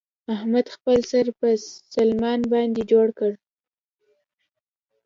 احمد 0.35 0.65
خپل 0.75 0.99
سر 1.11 1.25
په 1.39 1.47
سلمان 1.93 2.39
باندې 2.53 2.81
جوړ 2.91 3.07
کړ. 3.19 3.31